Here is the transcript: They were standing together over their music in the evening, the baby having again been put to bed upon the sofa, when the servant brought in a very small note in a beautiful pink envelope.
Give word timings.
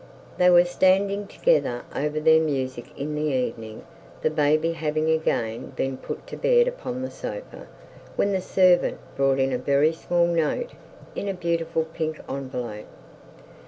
They 0.39 0.49
were 0.49 0.65
standing 0.65 1.27
together 1.27 1.83
over 1.95 2.19
their 2.19 2.41
music 2.41 2.85
in 2.97 3.13
the 3.13 3.31
evening, 3.35 3.83
the 4.23 4.31
baby 4.31 4.71
having 4.73 5.11
again 5.11 5.73
been 5.75 5.97
put 5.97 6.25
to 6.25 6.37
bed 6.37 6.67
upon 6.67 7.03
the 7.03 7.11
sofa, 7.11 7.67
when 8.15 8.31
the 8.31 8.41
servant 8.41 8.97
brought 9.15 9.37
in 9.37 9.53
a 9.53 9.59
very 9.59 9.93
small 9.93 10.25
note 10.25 10.71
in 11.13 11.27
a 11.27 11.35
beautiful 11.35 11.83
pink 11.83 12.19
envelope. 12.27 12.87